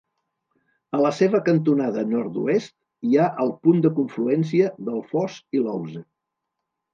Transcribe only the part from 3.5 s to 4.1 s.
punt de